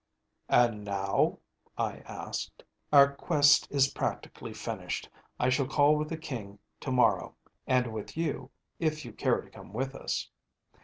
‚ÄĚ 0.49 0.65
“And 0.69 0.83
now?‚ÄĚ 0.83 1.39
I 1.77 1.97
asked. 2.07 2.63
“Our 2.91 3.13
quest 3.13 3.67
is 3.69 3.93
practically 3.93 4.51
finished. 4.51 5.07
I 5.39 5.49
shall 5.49 5.67
call 5.67 5.95
with 5.95 6.09
the 6.09 6.17
King 6.17 6.57
to 6.79 6.91
morrow, 6.91 7.35
and 7.67 7.93
with 7.93 8.17
you, 8.17 8.49
if 8.79 9.05
you 9.05 9.13
care 9.13 9.39
to 9.41 9.51
come 9.51 9.71
with 9.73 9.93
us. 9.93 10.27